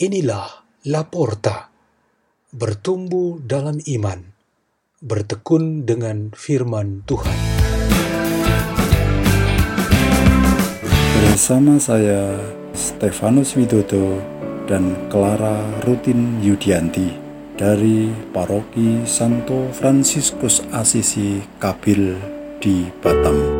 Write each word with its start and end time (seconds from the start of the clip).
Inilah 0.00 0.64
Laporta, 0.88 1.68
bertumbuh 2.56 3.36
dalam 3.44 3.84
iman, 3.84 4.32
bertekun 5.04 5.84
dengan 5.84 6.32
firman 6.32 7.04
Tuhan. 7.04 7.36
Bersama 11.20 11.76
saya, 11.76 12.32
Stefanus 12.72 13.52
Widodo 13.60 14.24
dan 14.64 14.96
Clara 15.12 15.60
Rutin 15.84 16.40
Yudianti 16.40 17.12
dari 17.60 18.08
Paroki 18.32 19.04
Santo 19.04 19.68
Fransiskus 19.68 20.64
Asisi 20.72 21.44
Kabil 21.60 22.16
di 22.56 22.88
Batam. 23.04 23.59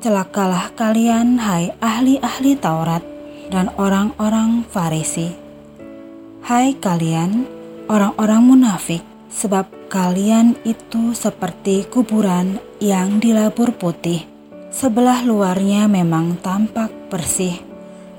Celakalah 0.00 0.72
kalian, 0.80 1.36
hai 1.36 1.76
ahli-ahli 1.76 2.56
Taurat 2.56 3.04
dan 3.52 3.68
orang-orang 3.76 4.64
Farisi. 4.64 5.28
Hai 6.40 6.72
kalian, 6.72 7.44
orang-orang 7.84 8.40
munafik, 8.40 9.04
sebab 9.28 9.68
kalian 9.92 10.56
itu 10.64 11.12
seperti 11.12 11.84
kuburan 11.84 12.56
yang 12.80 13.20
dilabur 13.20 13.76
putih. 13.76 14.24
Sebelah 14.72 15.20
luarnya 15.20 15.84
memang 15.84 16.40
tampak 16.40 16.88
bersih, 17.12 17.60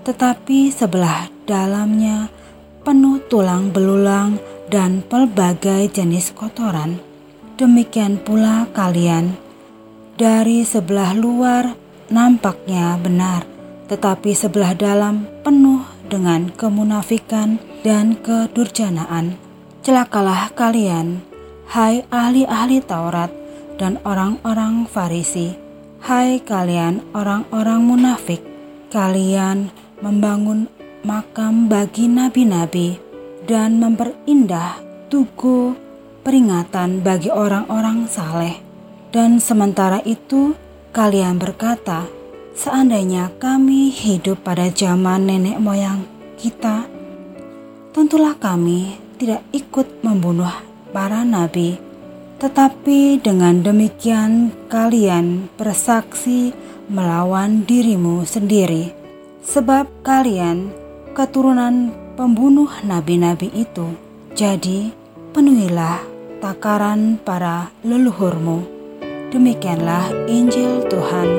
tetapi 0.05 0.69
sebelah 0.69 1.33
dalamnya 1.49 2.29
penuh 2.85 3.17
tulang 3.25 3.73
belulang 3.73 4.37
dan 4.69 5.01
pelbagai 5.01 5.89
jenis 5.89 6.29
kotoran. 6.37 7.01
Demikian 7.57 8.21
pula 8.21 8.69
kalian, 8.69 9.33
dari 10.21 10.61
sebelah 10.61 11.17
luar 11.17 11.73
nampaknya 12.13 12.93
benar, 13.01 13.41
tetapi 13.89 14.37
sebelah 14.37 14.77
dalam 14.77 15.25
penuh 15.41 15.81
dengan 16.05 16.53
kemunafikan 16.53 17.57
dan 17.81 18.13
kedurjanaan. 18.21 19.33
Celakalah 19.81 20.53
kalian, 20.53 21.25
hai 21.73 22.05
ahli-ahli 22.13 22.85
Taurat 22.85 23.33
dan 23.81 23.97
orang-orang 24.05 24.85
Farisi, 24.85 25.57
hai 26.05 26.37
kalian 26.37 27.01
orang-orang 27.17 27.81
munafik, 27.81 28.45
kalian 28.93 29.73
membangun 30.05 30.69
makam 31.01 31.65
bagi 31.65 32.05
nabi-nabi 32.05 33.01
dan 33.49 33.81
memperindah 33.81 34.77
tugu 35.09 35.73
peringatan 36.21 37.01
bagi 37.01 37.33
orang-orang 37.33 38.05
saleh 38.05 38.70
dan 39.11 39.43
sementara 39.43 39.99
itu, 40.07 40.55
kalian 40.95 41.35
berkata, 41.35 42.07
"Seandainya 42.55 43.31
kami 43.39 43.91
hidup 43.91 44.39
pada 44.47 44.71
zaman 44.71 45.27
nenek 45.27 45.59
moyang 45.59 46.07
kita, 46.39 46.87
tentulah 47.91 48.39
kami 48.39 48.95
tidak 49.19 49.43
ikut 49.51 49.99
membunuh 49.99 50.51
para 50.95 51.27
nabi." 51.27 51.75
Tetapi 52.41 53.21
dengan 53.21 53.61
demikian, 53.61 54.49
kalian 54.65 55.45
bersaksi 55.59 56.55
melawan 56.89 57.67
dirimu 57.69 58.25
sendiri, 58.25 58.89
sebab 59.45 59.85
kalian 60.01 60.73
keturunan 61.13 61.93
pembunuh 62.17 62.71
nabi-nabi 62.81 63.51
itu. 63.53 63.93
Jadi, 64.33 64.89
penuhilah 65.35 66.01
takaran 66.41 67.21
para 67.21 67.69
leluhurmu. 67.85 68.80
Demikianlah 69.31 70.27
Injil 70.27 70.83
Tuhan. 70.91 71.29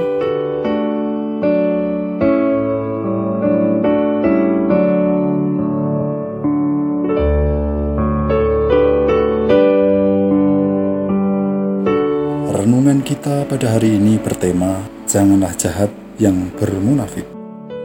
Renungan 12.48 13.04
kita 13.04 13.44
pada 13.44 13.76
hari 13.76 14.00
ini 14.00 14.16
bertema 14.16 14.80
Janganlah 15.04 15.53
jahat 15.60 15.92
yang 16.16 16.48
bermunafik. 16.56 17.28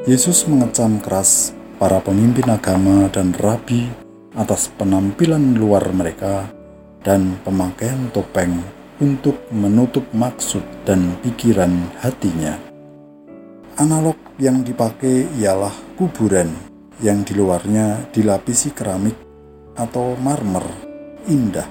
Yesus 0.07 0.47
mengecam 0.47 1.03
keras 1.03 1.51
para 1.75 1.99
pemimpin 1.99 2.47
agama 2.47 3.11
dan 3.11 3.35
rabi 3.35 3.91
atas 4.39 4.71
penampilan 4.71 5.59
luar 5.59 5.83
mereka 5.91 6.47
dan 7.03 7.35
pemakaian 7.43 8.07
topeng 8.15 8.76
untuk 8.97 9.37
menutup 9.53 10.05
maksud 10.13 10.63
dan 10.81 11.13
pikiran 11.21 11.69
hatinya. 12.01 12.57
Analog 13.77 14.17
yang 14.41 14.65
dipakai 14.65 15.29
ialah 15.37 15.73
kuburan 15.93 16.49
yang 16.97 17.21
di 17.21 17.37
luarnya 17.37 18.09
dilapisi 18.09 18.73
keramik 18.73 19.13
atau 19.77 20.17
marmer 20.17 20.65
indah, 21.29 21.69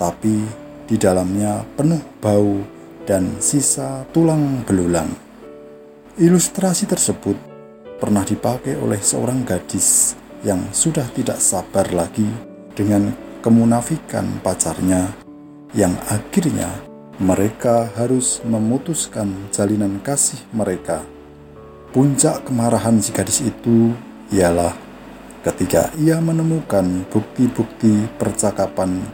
tapi 0.00 0.40
di 0.88 0.96
dalamnya 0.96 1.60
penuh 1.76 2.00
bau 2.24 2.56
dan 3.04 3.36
sisa 3.36 4.08
tulang 4.16 4.64
belulang. 4.64 5.12
Ilustrasi 6.16 6.88
tersebut 6.88 7.36
pernah 8.00 8.24
dipakai 8.24 8.80
oleh 8.80 9.00
seorang 9.04 9.44
gadis 9.44 10.16
yang 10.40 10.72
sudah 10.72 11.04
tidak 11.12 11.36
sabar 11.36 11.84
lagi 11.92 12.28
dengan 12.72 13.12
kemunafikan 13.44 14.40
pacarnya 14.40 15.25
yang 15.76 15.92
akhirnya 16.08 16.72
mereka 17.20 17.92
harus 17.92 18.40
memutuskan 18.48 19.52
jalinan 19.52 20.00
kasih 20.00 20.40
mereka. 20.56 21.04
Puncak 21.92 22.48
kemarahan 22.48 22.96
si 23.00 23.12
gadis 23.12 23.44
itu 23.44 23.92
ialah 24.32 24.72
ketika 25.44 25.92
ia 26.00 26.16
menemukan 26.18 27.04
bukti-bukti 27.12 28.08
percakapan 28.16 29.04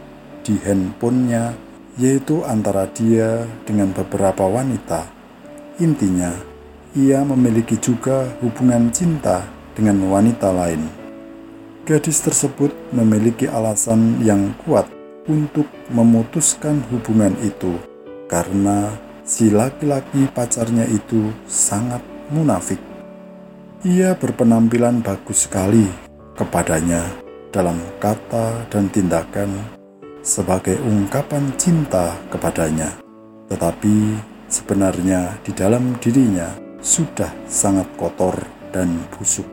di 0.43 0.55
handphonenya, 0.59 1.55
yaitu 1.99 2.43
antara 2.47 2.87
dia 2.91 3.43
dengan 3.67 3.91
beberapa 3.91 4.47
wanita. 4.47 5.07
Intinya, 5.79 6.31
ia 6.95 7.23
memiliki 7.23 7.79
juga 7.79 8.27
hubungan 8.43 8.91
cinta 8.91 9.47
dengan 9.75 9.99
wanita 10.11 10.51
lain. 10.51 10.83
Gadis 11.83 12.23
tersebut 12.23 12.71
memiliki 12.95 13.47
alasan 13.47 14.19
yang 14.23 14.55
kuat 14.63 15.02
untuk 15.27 15.67
memutuskan 15.91 16.83
hubungan 16.91 17.31
itu 17.39 17.75
karena 18.27 18.91
si 19.23 19.47
laki-laki 19.53 20.27
pacarnya 20.31 20.83
itu 20.89 21.31
sangat 21.47 22.03
munafik. 22.31 22.79
Ia 23.83 24.15
berpenampilan 24.15 25.03
bagus 25.03 25.47
sekali 25.47 25.87
kepadanya 26.35 27.03
dalam 27.51 27.77
kata 27.99 28.67
dan 28.71 28.87
tindakan 28.89 29.51
sebagai 30.23 30.79
ungkapan 30.79 31.51
cinta 31.59 32.15
kepadanya, 32.31 32.95
tetapi 33.51 34.15
sebenarnya 34.47 35.35
di 35.43 35.51
dalam 35.51 35.99
dirinya 35.99 36.47
sudah 36.79 37.29
sangat 37.45 37.87
kotor 37.99 38.39
dan 38.71 39.03
busuk. 39.13 39.45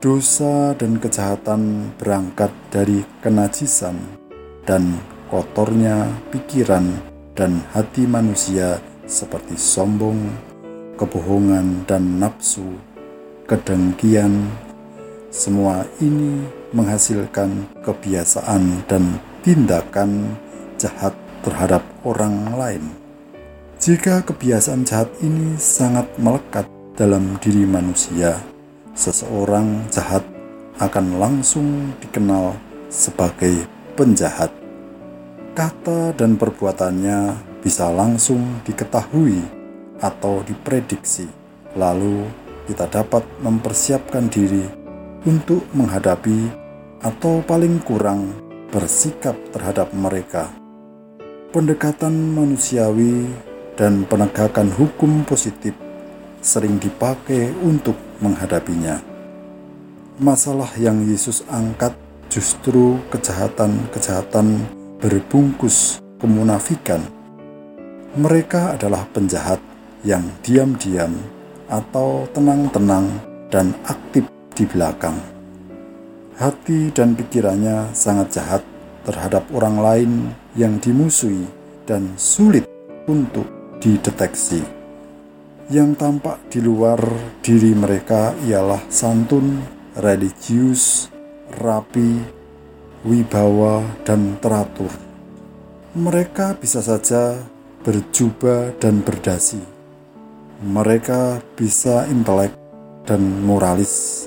Dosa 0.00 0.76
dan 0.76 1.00
kejahatan 1.00 1.92
berangkat 1.96 2.52
dari 2.68 3.04
kenajisan 3.24 4.23
dan 4.64 5.00
kotornya 5.28 6.08
pikiran 6.32 6.88
dan 7.36 7.60
hati 7.72 8.08
manusia 8.08 8.80
seperti 9.04 9.56
sombong, 9.56 10.18
kebohongan, 10.96 11.84
dan 11.84 12.20
nafsu, 12.20 12.76
kedengkian. 13.44 14.48
Semua 15.34 15.82
ini 15.98 16.46
menghasilkan 16.70 17.66
kebiasaan 17.82 18.86
dan 18.86 19.18
tindakan 19.42 20.38
jahat 20.78 21.12
terhadap 21.42 21.82
orang 22.06 22.54
lain. 22.54 22.84
Jika 23.82 24.22
kebiasaan 24.22 24.86
jahat 24.86 25.10
ini 25.20 25.58
sangat 25.58 26.06
melekat 26.22 26.70
dalam 26.94 27.34
diri 27.42 27.66
manusia, 27.66 28.38
seseorang 28.94 29.90
jahat 29.90 30.22
akan 30.78 31.18
langsung 31.18 31.90
dikenal 31.98 32.54
sebagai 32.86 33.73
penjahat. 33.94 34.50
Kata 35.54 36.10
dan 36.18 36.34
perbuatannya 36.34 37.18
bisa 37.62 37.88
langsung 37.94 38.60
diketahui 38.66 39.38
atau 40.02 40.42
diprediksi. 40.42 41.30
Lalu 41.78 42.26
kita 42.66 42.90
dapat 42.90 43.22
mempersiapkan 43.40 44.26
diri 44.28 44.66
untuk 45.24 45.64
menghadapi 45.72 46.50
atau 47.00 47.40
paling 47.46 47.80
kurang 47.86 48.34
bersikap 48.74 49.38
terhadap 49.54 49.94
mereka. 49.94 50.50
Pendekatan 51.54 52.34
manusiawi 52.34 53.30
dan 53.78 54.02
penegakan 54.10 54.74
hukum 54.74 55.22
positif 55.22 55.74
sering 56.42 56.82
dipakai 56.82 57.54
untuk 57.62 57.94
menghadapinya. 58.18 58.98
Masalah 60.18 60.70
yang 60.78 61.02
Yesus 61.06 61.46
angkat 61.46 61.94
justru 62.34 62.98
kejahatan-kejahatan 63.14 64.66
berbungkus 64.98 66.02
kemunafikan. 66.18 66.98
Mereka 68.18 68.74
adalah 68.74 69.06
penjahat 69.14 69.62
yang 70.02 70.26
diam-diam 70.42 71.14
atau 71.70 72.26
tenang-tenang 72.34 73.06
dan 73.54 73.70
aktif 73.86 74.26
di 74.58 74.66
belakang. 74.66 75.14
Hati 76.34 76.90
dan 76.90 77.14
pikirannya 77.14 77.94
sangat 77.94 78.34
jahat 78.34 78.62
terhadap 79.06 79.46
orang 79.54 79.78
lain 79.78 80.12
yang 80.58 80.82
dimusuhi 80.82 81.46
dan 81.86 82.18
sulit 82.18 82.66
untuk 83.06 83.46
dideteksi 83.78 84.82
yang 85.72 85.96
tampak 85.96 86.52
di 86.52 86.60
luar 86.60 87.00
diri 87.40 87.72
mereka 87.72 88.36
ialah 88.44 88.84
santun, 88.92 89.64
religius, 89.96 91.08
rapi, 91.60 92.22
wibawa, 93.06 93.84
dan 94.02 94.38
teratur. 94.40 94.90
Mereka 95.94 96.58
bisa 96.58 96.82
saja 96.82 97.38
berjubah 97.84 98.74
dan 98.82 99.04
berdasi. 99.04 99.60
Mereka 100.64 101.44
bisa 101.54 102.08
intelek 102.08 102.50
dan 103.04 103.20
moralis. 103.44 104.26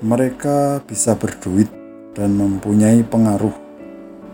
Mereka 0.00 0.82
bisa 0.88 1.14
berduit 1.14 1.68
dan 2.16 2.34
mempunyai 2.34 3.04
pengaruh. 3.04 3.54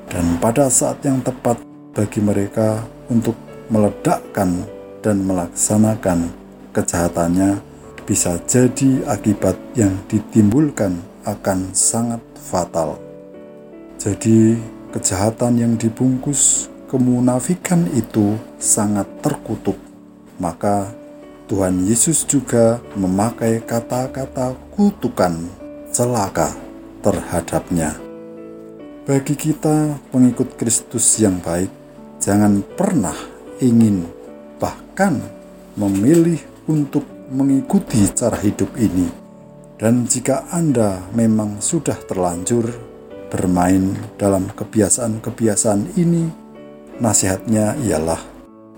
Dan 0.08 0.38
pada 0.38 0.70
saat 0.70 1.02
yang 1.02 1.20
tepat 1.20 1.58
bagi 1.92 2.20
mereka 2.22 2.84
untuk 3.10 3.34
meledakkan 3.68 4.64
dan 5.04 5.24
melaksanakan 5.24 6.32
kejahatannya 6.72 7.60
bisa 8.04 8.36
jadi 8.44 9.04
akibat 9.08 9.56
yang 9.76 9.96
ditimbulkan 10.08 11.13
akan 11.24 11.72
sangat 11.72 12.20
fatal. 12.36 13.00
Jadi, 13.98 14.60
kejahatan 14.92 15.58
yang 15.58 15.74
dibungkus 15.74 16.68
kemunafikan 16.92 17.88
itu 17.96 18.36
sangat 18.60 19.08
terkutuk. 19.24 19.80
Maka 20.38 20.92
Tuhan 21.50 21.84
Yesus 21.84 22.24
juga 22.24 22.80
memakai 22.94 23.60
kata-kata 23.64 24.56
kutukan 24.72 25.44
celaka 25.92 26.54
terhadapnya. 27.04 27.96
Bagi 29.04 29.36
kita 29.36 30.00
pengikut 30.08 30.56
Kristus 30.56 31.20
yang 31.20 31.36
baik, 31.44 31.68
jangan 32.16 32.64
pernah 32.64 33.16
ingin 33.60 34.08
bahkan 34.56 35.20
memilih 35.76 36.40
untuk 36.64 37.04
mengikuti 37.28 38.08
cara 38.16 38.40
hidup 38.40 38.72
ini. 38.80 39.23
Dan 39.74 40.06
jika 40.06 40.46
Anda 40.54 41.02
memang 41.10 41.58
sudah 41.58 41.98
terlanjur 42.06 42.70
bermain 43.26 43.98
dalam 44.14 44.46
kebiasaan-kebiasaan 44.54 45.98
ini, 45.98 46.30
nasihatnya 47.02 47.74
ialah 47.82 48.22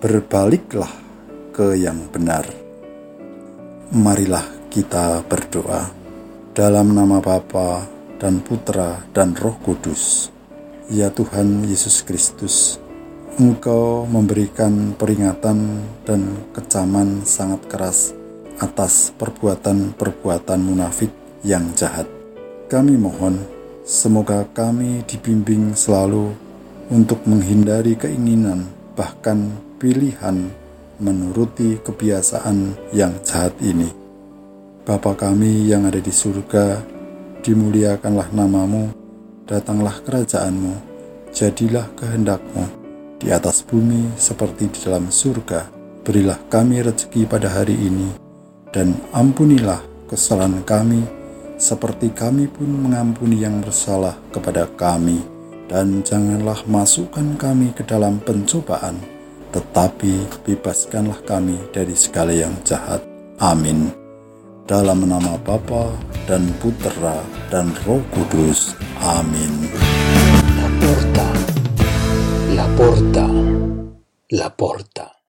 berbaliklah 0.01 0.89
ke 1.53 1.77
yang 1.77 2.09
benar. 2.09 2.49
Marilah 3.93 4.45
kita 4.73 5.21
berdoa 5.29 5.93
dalam 6.57 6.97
nama 6.97 7.21
Bapa 7.21 7.85
dan 8.17 8.41
Putra 8.41 8.97
dan 9.13 9.37
Roh 9.37 9.61
Kudus. 9.61 10.33
Ya 10.89 11.13
Tuhan 11.13 11.69
Yesus 11.69 12.01
Kristus, 12.01 12.81
Engkau 13.37 14.09
memberikan 14.09 14.97
peringatan 14.97 15.85
dan 16.09 16.41
kecaman 16.57 17.21
sangat 17.29 17.61
keras 17.69 18.17
atas 18.61 19.13
perbuatan-perbuatan 19.17 20.61
munafik 20.61 21.13
yang 21.45 21.73
jahat. 21.77 22.09
Kami 22.67 22.99
mohon, 22.99 23.39
semoga 23.87 24.43
kami 24.51 25.07
dibimbing 25.07 25.77
selalu 25.79 26.35
untuk 26.91 27.23
menghindari 27.27 27.95
keinginan, 27.95 28.67
bahkan 28.99 29.55
pilihan 29.79 30.51
menuruti 30.99 31.79
kebiasaan 31.85 32.75
yang 32.97 33.13
jahat 33.23 33.53
ini. 33.61 33.93
Bapa 34.87 35.19
kami 35.19 35.67
yang 35.67 35.85
ada 35.85 35.99
di 35.99 36.15
surga, 36.15 36.81
dimuliakanlah 37.43 38.31
namamu, 38.31 38.95
datanglah 39.47 39.99
kerajaanmu, 40.03 40.75
jadilah 41.35 41.87
kehendakmu 41.99 42.65
di 43.19 43.31
atas 43.35 43.67
bumi 43.67 44.15
seperti 44.19 44.71
di 44.71 44.79
dalam 44.87 45.11
surga. 45.11 45.69
Berilah 46.07 46.39
kami 46.47 46.87
rezeki 46.87 47.27
pada 47.27 47.51
hari 47.51 47.75
ini, 47.75 48.26
dan 48.77 48.93
ampunilah 49.17 49.81
kesalahan 50.05 50.61
kami, 50.69 51.01
seperti 51.57 52.13
kami 52.13 52.45
pun 52.45 52.69
mengampuni 52.69 53.41
yang 53.41 53.65
bersalah 53.65 54.13
kepada 54.29 54.69
kami. 54.77 55.25
Dan 55.67 56.05
janganlah 56.05 56.61
masukkan 56.69 57.25
kami 57.41 57.73
ke 57.73 57.83
dalam 57.89 58.21
pencobaan, 58.21 59.01
tetapi 59.51 60.45
bebaskanlah 60.45 61.25
kami 61.25 61.57
dari 61.73 61.97
segala 61.97 62.37
yang 62.37 62.53
jahat. 62.69 63.01
Amin. 63.41 63.91
Dalam 64.69 65.09
nama 65.09 65.41
Bapa 65.41 65.91
dan 66.29 66.45
Putera 66.61 67.19
dan 67.49 67.73
Roh 67.89 68.05
Kudus. 68.13 68.77
Amin. 69.01 69.73
La 70.55 70.69
porta, 70.79 71.29
la 72.53 72.67
porta, 72.77 73.27
la 74.37 74.49
porta. 74.53 75.16